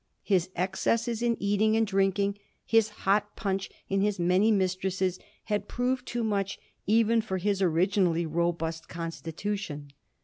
His 0.23 0.49
excesses 0.55 1.21
in 1.21 1.37
eating 1.39 1.77
and 1.77 1.85
drinking, 1.85 2.39
his 2.65 2.89
hot 3.05 3.35
punch, 3.35 3.69
and 3.87 4.01
his 4.01 4.17
many 4.17 4.49
mistresses, 4.51 5.19
had 5.43 5.67
proved 5.67 6.07
too 6.07 6.23
much 6.23 6.57
even 6.87 7.21
for 7.21 7.37
his 7.37 7.61
originally 7.61 8.25
robust 8.25 8.89
constitution. 8.89 9.91